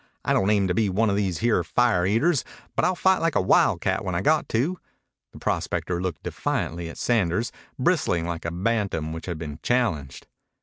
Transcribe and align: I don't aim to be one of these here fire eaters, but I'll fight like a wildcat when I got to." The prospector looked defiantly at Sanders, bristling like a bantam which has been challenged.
I 0.25 0.33
don't 0.33 0.49
aim 0.49 0.67
to 0.67 0.73
be 0.73 0.89
one 0.89 1.11
of 1.11 1.15
these 1.15 1.37
here 1.45 1.63
fire 1.63 2.07
eaters, 2.07 2.43
but 2.75 2.83
I'll 2.83 2.95
fight 2.95 3.19
like 3.19 3.35
a 3.35 3.39
wildcat 3.39 4.03
when 4.03 4.15
I 4.15 4.21
got 4.23 4.49
to." 4.49 4.79
The 5.31 5.37
prospector 5.37 6.01
looked 6.01 6.23
defiantly 6.23 6.89
at 6.89 6.97
Sanders, 6.97 7.51
bristling 7.77 8.25
like 8.25 8.43
a 8.43 8.49
bantam 8.49 9.13
which 9.13 9.27
has 9.27 9.35
been 9.37 9.59
challenged. 9.61 10.25